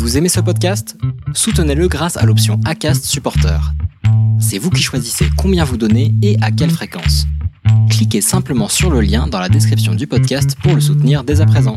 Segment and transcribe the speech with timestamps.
[0.00, 0.96] Vous aimez ce podcast?
[1.34, 3.60] Soutenez-le grâce à l'option ACAST Supporter.
[4.40, 7.26] C'est vous qui choisissez combien vous donnez et à quelle fréquence.
[7.90, 11.46] Cliquez simplement sur le lien dans la description du podcast pour le soutenir dès à
[11.46, 11.74] présent.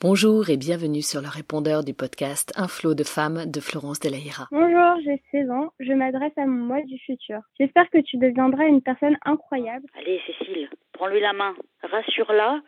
[0.00, 4.48] Bonjour et bienvenue sur le répondeur du podcast Un flot de femmes de Florence Delaïra.
[4.50, 7.38] Bonjour, j'ai 16 ans, je m'adresse à mon moi du futur.
[7.60, 9.86] J'espère que tu deviendras une personne incroyable.
[9.96, 12.60] Allez Cécile, prends-lui la main, rassure-la,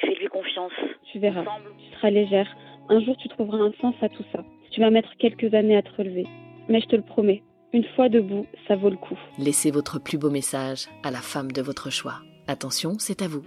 [0.00, 0.78] fais-lui confiance.
[1.10, 2.46] Tu verras, tu seras légère.
[2.92, 4.40] Un jour tu trouveras un sens à tout ça.
[4.72, 6.26] Tu vas mettre quelques années à te relever.
[6.68, 7.40] Mais je te le promets,
[7.72, 9.16] une fois debout, ça vaut le coup.
[9.38, 12.20] Laissez votre plus beau message à la femme de votre choix.
[12.48, 13.44] Attention, c'est à vous.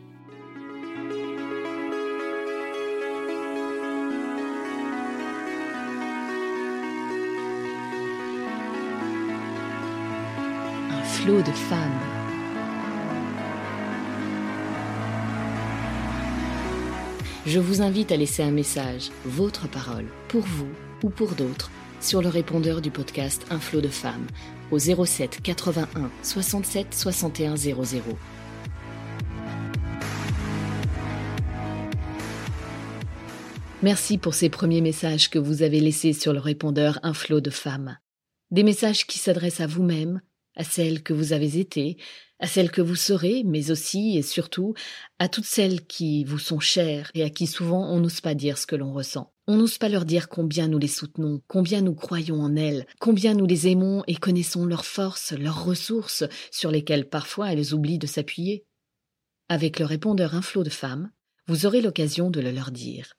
[10.90, 12.13] Un flot de femmes.
[17.46, 20.70] Je vous invite à laisser un message, votre parole, pour vous
[21.04, 24.28] ou pour d'autres, sur le répondeur du podcast Un flot de femmes
[24.72, 28.02] au 07 81 67 61 00.
[33.82, 37.50] Merci pour ces premiers messages que vous avez laissés sur le répondeur Un flot de
[37.50, 37.98] femmes.
[38.52, 40.22] Des messages qui s'adressent à vous-même,
[40.56, 41.98] à celles que vous avez été,
[42.44, 44.74] à celles que vous serez, mais aussi et surtout
[45.18, 48.58] à toutes celles qui vous sont chères et à qui souvent on n'ose pas dire
[48.58, 49.32] ce que l'on ressent.
[49.48, 53.34] On n'ose pas leur dire combien nous les soutenons, combien nous croyons en elles, combien
[53.34, 58.08] nous les aimons et connaissons leurs forces, leurs ressources, sur lesquelles parfois elles oublient de
[58.08, 58.66] s'appuyer.
[59.48, 61.12] Avec le répondeur Un flot de femmes,
[61.48, 63.14] vous aurez l'occasion de le leur dire.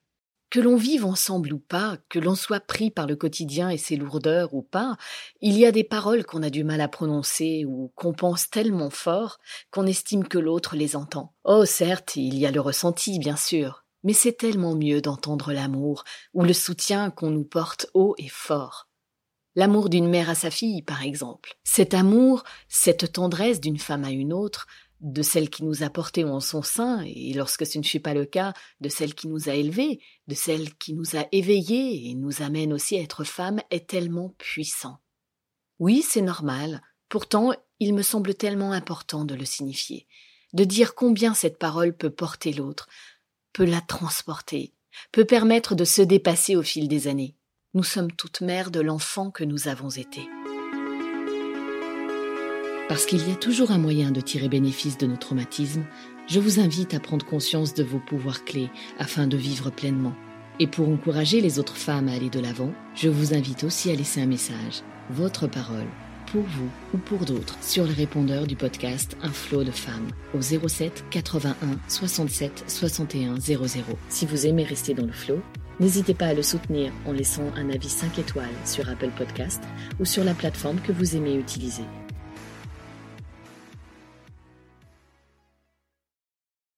[0.54, 3.96] Que l'on vive ensemble ou pas, que l'on soit pris par le quotidien et ses
[3.96, 4.96] lourdeurs ou pas,
[5.40, 8.90] il y a des paroles qu'on a du mal à prononcer ou qu'on pense tellement
[8.90, 9.40] fort
[9.72, 11.34] qu'on estime que l'autre les entend.
[11.42, 16.04] Oh certes, il y a le ressenti, bien sûr, mais c'est tellement mieux d'entendre l'amour
[16.34, 18.88] ou le soutien qu'on nous porte haut et fort.
[19.56, 21.54] L'amour d'une mère à sa fille, par exemple.
[21.64, 24.68] Cet amour, cette tendresse d'une femme à une autre,
[25.04, 28.14] de celle qui nous a portés en son sein, et lorsque ce ne fut pas
[28.14, 32.14] le cas, de celle qui nous a élevés, de celle qui nous a éveillés et
[32.14, 34.98] nous amène aussi à être femmes, est tellement puissant.
[35.78, 40.06] Oui, c'est normal, pourtant il me semble tellement important de le signifier,
[40.54, 42.88] de dire combien cette parole peut porter l'autre,
[43.52, 44.72] peut la transporter,
[45.12, 47.36] peut permettre de se dépasser au fil des années.
[47.74, 50.22] Nous sommes toutes mères de l'enfant que nous avons été.
[52.88, 55.84] Parce qu'il y a toujours un moyen de tirer bénéfice de nos traumatismes,
[56.26, 58.68] je vous invite à prendre conscience de vos pouvoirs clés
[58.98, 60.12] afin de vivre pleinement.
[60.60, 63.94] Et pour encourager les autres femmes à aller de l'avant, je vous invite aussi à
[63.94, 65.86] laisser un message, votre parole,
[66.30, 70.42] pour vous ou pour d'autres, sur le répondeur du podcast Un flot de femmes au
[70.42, 71.54] 07 81
[71.88, 73.64] 67 61 00.
[74.10, 75.40] Si vous aimez rester dans le flot,
[75.80, 79.62] n'hésitez pas à le soutenir en laissant un avis 5 étoiles sur Apple Podcast
[79.98, 81.84] ou sur la plateforme que vous aimez utiliser.